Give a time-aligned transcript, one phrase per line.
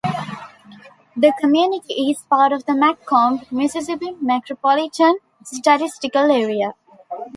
[1.15, 6.73] The community is part of the McComb, Mississippi Micropolitan Statistical Area.